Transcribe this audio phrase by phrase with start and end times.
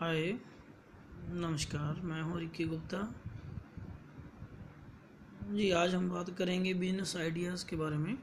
[0.00, 0.20] हाय,
[1.30, 2.98] नमस्कार, मैं हूँ रिक्की गुप्ता।
[5.52, 8.14] जी, आज हम बात करेंगे बिज़नेस आइडियाज़ के बारे में।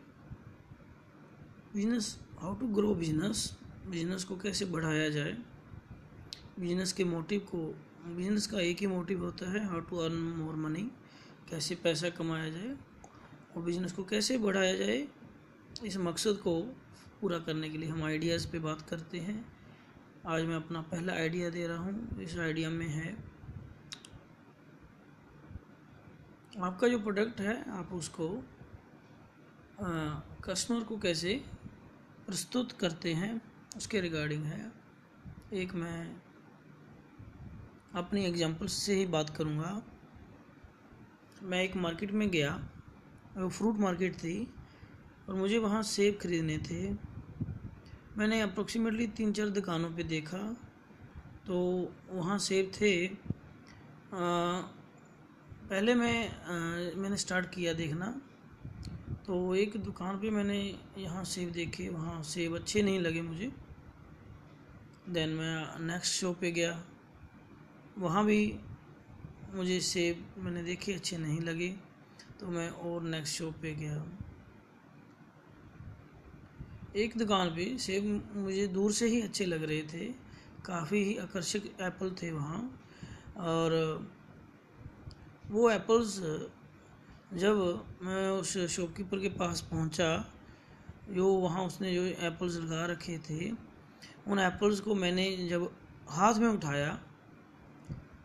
[1.74, 2.08] Business
[2.42, 3.58] how to grow business
[3.88, 5.36] business को कैसे बढ़ाया जाए
[6.60, 7.58] बिज़नेस के मोटिव को
[8.16, 10.84] बिज़नेस का एक ही मोटिव होता है how to earn more money
[11.50, 12.76] कैसे पैसा कमाया जाए,
[13.56, 15.08] और बिज़नेस को कैसे बढ़ाया जाए,
[15.86, 16.60] इस मकसद को
[17.22, 19.55] पूरा करने के लिए हम आइडियाज़ पे बात करते हैं।
[20.28, 23.10] आज मैं अपना पहला आइडिया दे रहा हूँ। इस आइडिया में है,
[26.62, 28.30] आपका जो प्रोडक्ट है, आप उसको
[30.46, 31.34] कस्टमर को कैसे
[32.28, 33.42] प्रस्तुत करते हैं,
[33.78, 34.72] उसके रिगार्डिंग है।
[35.54, 36.22] एक मैं
[37.96, 39.82] अपनी एग्जांपल से ही बात करूँगा।
[41.44, 42.56] मैं एक मार्केट में गया,
[43.38, 44.38] वो फ्रूट मार्केट थी,
[45.30, 47.15] और मुझे वहाँ सेब खरीदने थे।
[48.18, 50.38] मैंने अप्रोक्सीमेटली तीन चार दुकानों पे देखा
[51.48, 51.56] तो
[52.12, 53.12] वहाँ सेब थे। आ,
[55.70, 56.56] पहले मैं आ,
[57.02, 58.08] मैंने स्टार्ट किया देखना
[59.26, 60.60] तो एक दुकान पे मैंने
[60.98, 63.52] यहाँ सेब देखे वहाँ सेब अच्छे नहीं लगे मुझे।
[65.10, 66.74] देन मैं नेक्स्ट शो पे गया
[67.98, 68.42] वहाँ भी
[69.56, 71.70] मुझे सेब मैंने देखे अच्छे नहीं लगे
[72.40, 73.96] तो मैं और नेक्स्ट शो पे गया।
[76.96, 80.06] एक दुकान पे सेब मुझे दूर से ही अच्छे लग रहे थे।
[80.66, 82.60] काफ़ी ही आकर्षक एप्पल थे वहाँ।
[83.38, 83.74] और
[85.48, 86.16] वो एप्पल्स,
[87.34, 87.58] जब
[88.02, 90.10] मैं उस शॉपकीपर के पास पहुँचा,
[91.10, 93.50] जो वहाँ उसने जो एप्पल्स लगा रखे थे,
[94.28, 95.70] उन एप्पल्स को मैंने जब
[96.10, 97.00] हाथ में उठाया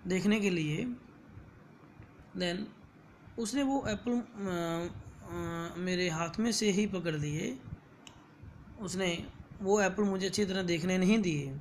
[0.07, 0.84] देखने के लिए
[2.37, 2.67] देन
[3.39, 4.23] उसने वो एप्पल
[5.81, 7.59] मेरे हाथ में से ही पकड़ दिए
[8.81, 9.09] उसने
[9.62, 11.55] वो एप्पल मुझे अच्छी तरह देखने नहीं दिए।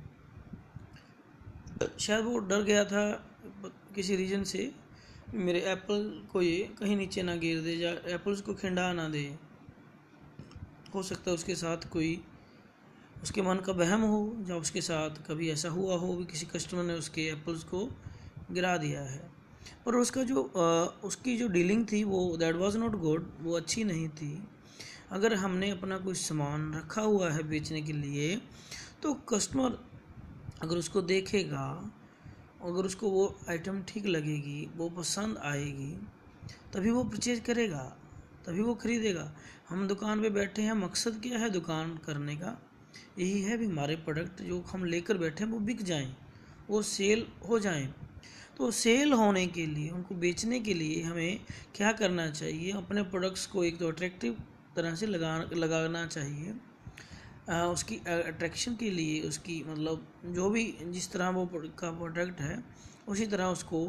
[2.00, 3.02] शायद वो डर गया था
[3.94, 4.70] किसी रीज़न से
[5.34, 9.22] मेरे एप्पल को ये कहीं नीचे ना गिर दे या एप्पल्स को खिंडा ना दे।
[10.94, 12.20] हो सकता है उसके साथ कोई
[13.22, 16.82] उसके मन का बहम हो या उसके साथ कभी ऐसा हुआ हो कि किसी कस्टमर
[16.82, 17.88] ने उसके एप्पल्स को
[18.50, 19.30] गिरा दिया है।
[19.86, 23.84] पर उसका जो आ, उसकी जो डीलिंग थी वो दैट वाज नॉट गुड वो अच्छी
[23.84, 24.32] नहीं थी।
[25.10, 28.36] अगर हमने अपना कोई सामान रखा हुआ है बेचने के लिए
[29.02, 29.78] तो कस्टमर
[30.62, 31.66] अगर उसको देखेगा,
[32.62, 35.92] अगर उसको वो आइटम ठीक लगेगी, वो पसंद आएगी,
[36.72, 37.82] तभी वो परचेज करेगा,
[38.46, 39.32] तभी वो ख़रीदेगा।
[39.68, 42.56] हम दुकान पे बैठे हैं, मकसद क्या है दुकान करने का?
[43.18, 46.14] यही है भी हमारे प्रोडक्ट जो हम लेकर बैठे हैं, वो बिक जाएँ,
[46.70, 47.86] वो सेल हो जाएँ।
[48.58, 51.40] तो सेल होने के लिए, उनको बेचने के लिए हमें
[51.74, 52.72] क्या करना चाहिए?
[52.72, 54.36] अपने प्रोडक्ट्स को एक तो अट्रैक्टिव
[54.76, 56.54] तरह से लगा लगाना चाहिए।
[57.50, 61.46] आ, उसकी अट्रैक्शन के लिए उसकी मतलब जो भी जिस तरह वो
[61.78, 62.62] का प्रोडक्ट है
[63.08, 63.86] उसी तरह उसको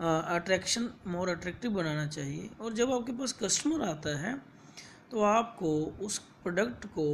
[0.00, 4.34] अट्रैक्शन मोर अट्रैक्टिव बनाना चाहिए। और जब आपके पास कस्टमर आता है
[5.10, 5.70] तो आपको
[6.04, 7.06] उस प्रोडक्ट को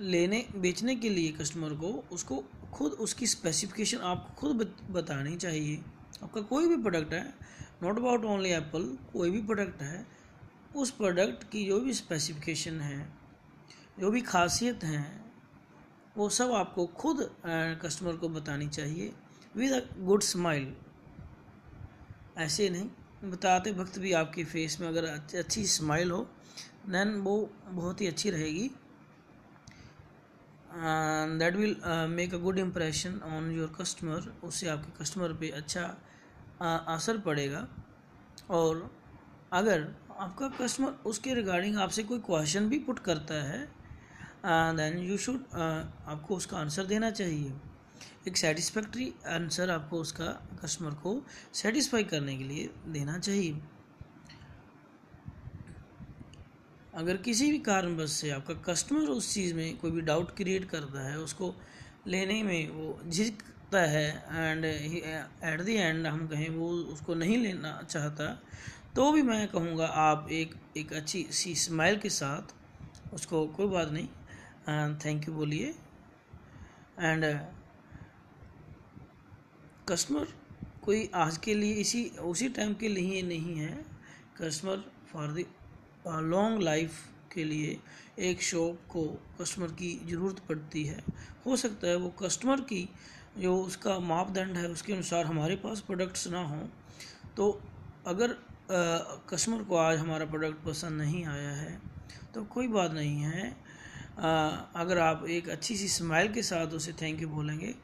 [0.00, 2.42] लेने बेचने के लिए कस्टमर को उसको
[2.72, 5.76] खुद उसकी स्पेसिफिकेशन आपको खुद बतानी चाहिए।
[6.22, 7.24] आपका कोई भी प्रोडक्ट है
[7.82, 10.06] नॉट अबाउट ओनली एप्पल कोई भी प्रोडक्ट है
[10.76, 13.12] उस प्रोडक्ट की जो भी स्पेसिफिकेशन है
[13.98, 15.32] जो भी खासियत हैं
[16.16, 17.30] वो सब आपको खुद
[17.82, 19.12] कस्टमर को बतानी चाहिए
[19.56, 20.74] विद अ गुड स्माइल
[22.38, 25.04] ऐसे नहीं बताते वक्त भी आपके फेस में अगर
[25.38, 26.28] अच्छी स्माइल हो
[26.88, 28.70] देन वो बहुत ही अच्छी रहेगी.
[31.38, 31.76] That will
[32.10, 37.66] make a good impression on your customer उससे आपके कस्टमर पे अच्छा uh, असर पड़ेगा.
[38.50, 38.90] और
[39.52, 39.86] अगर
[40.20, 43.60] आपका कस्टमर उसके रिगार्डिंग आपसे कोई क्वेश्चन भी पुट करता है
[44.76, 47.52] देन यू शुड आपको उसका आंसर देना चाहिए।
[48.28, 50.26] एक सेटिस्फैक्ट्री आंसर आपको उसका
[50.62, 51.14] कस्टमर को
[51.54, 53.60] सेटिस्फाई करने के लिए देना चाहिए।
[56.94, 61.08] अगर किसी भी कारणवश से आपका कस्टमर उस चीज़ में कोई भी डाउट क्रिएट करता
[61.08, 61.54] है, उसको
[62.06, 67.80] लेने में वो झिझकता है एंड एट द एंड हम कहें वो उसको नहीं लेना
[67.82, 68.26] चाहता
[68.96, 72.54] तो भी मैं कहूँगा आप एक एक अच्छी सी स्माइल के साथ
[73.14, 75.74] उसको कोई बात नहीं थैंक यू बोलिए।
[77.00, 77.24] एंड
[79.88, 80.26] कस्टमर
[80.84, 83.84] कोई आज के लिए इसी, उसी टाइम के लिए नहीं है।
[84.40, 85.44] Customer for the
[86.24, 86.98] long life
[87.34, 87.78] के लिए
[88.20, 89.06] एक शॉप को
[89.40, 91.02] कस्टमर की ज़रूरत पड़ती है।
[91.46, 92.88] हो सकता है वो कस्टमर की
[93.38, 96.66] जो उसका मापदंड है उसके अनुसार हमारे पास प्रोडक्ट्स ना हों।
[97.36, 97.50] तो
[98.06, 98.36] अगर
[98.70, 101.80] कस्टमर को आज हमारा प्रोडक्ट पसंद नहीं आया है
[102.34, 103.44] तो कोई बात नहीं है।
[104.18, 104.30] आ,
[104.76, 107.74] अगर आप एक अच्छी सी स्माइल के साथ उसे थैंक यू बोलेंगे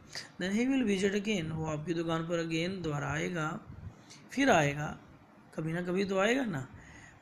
[0.40, 3.48] then he will visit again वो आपकी दुकान पर अगेन दोबारा आएगा
[4.32, 4.96] फिर आएगा
[5.56, 6.66] कभी ना कभी तो आएगा ना।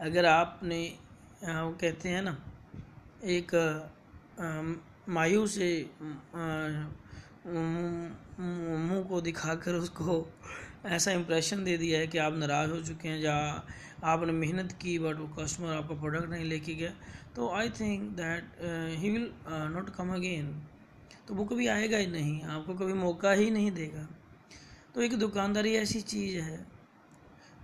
[0.01, 0.81] अगर आपने
[1.45, 2.37] वो कहते हैं ना
[3.31, 3.55] एक
[5.09, 5.69] मायू से
[7.47, 10.21] मुँह को दिखाकर उसको
[10.87, 13.35] ऐसा इंप्रेशन दे दिया है कि आप नाराज़ हो चुके हैं या
[14.05, 16.91] आपने मेहनत की बट वो कस्टमर आपका प्रोडक्ट नहीं लेके गया।
[17.37, 18.59] तो I think that
[19.01, 19.31] he will
[19.75, 20.51] not come again
[21.29, 24.07] तो वो कभी आएगा ही नहीं आपको कभी मौका ही नहीं देगा।
[24.95, 26.67] तो एक दुकानदारी ऐसी चीज़ है।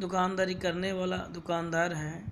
[0.01, 2.25] दुकानदारी करने वाला दुकानदार है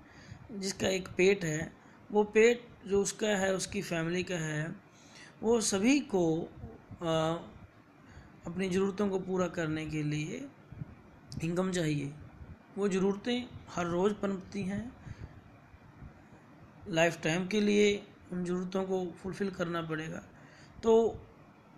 [0.53, 1.73] जिसका एक पेट है।
[2.11, 4.75] वो पेट जो उसका है उसकी फैमिली का है
[5.43, 6.27] वो सभी को
[7.03, 7.13] आ,
[8.47, 10.47] अपनी ज़रूरतों को पूरा करने के लिए
[11.45, 12.13] इनकम चाहिए।
[12.79, 14.93] वो ज़रूरतें हर रोज़ पनपती हैं।
[16.89, 17.95] लाइफ टाइम के लिए
[18.33, 20.23] उन ज़रूरतों को फुलफ़िल करना पड़ेगा।
[20.83, 20.93] तो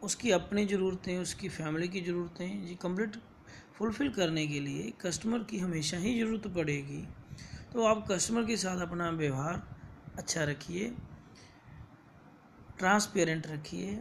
[0.02, 3.16] उसकी अपनी ज़रूरतें, उसकी फैमिली की ज़रूरतें ये कंप्लीट
[3.74, 7.02] फुलफ़िल करने के लिए कस्टमर की हमेशा ही ज़रूरत पड़ेगी।
[7.72, 9.62] तो आप कस्टमर के साथ अपना व्यवहार
[10.18, 10.88] अच्छा रखिए।
[12.78, 14.00] ट्रांसपेरेंट रखिए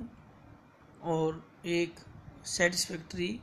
[1.03, 1.99] और एक
[2.47, 3.39] सेटिस्फैक्ट्री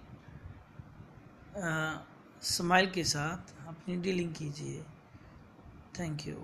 [1.57, 4.83] स्माइल के साथ अपनी डीलिंग कीजिए।
[5.99, 6.37] Thank you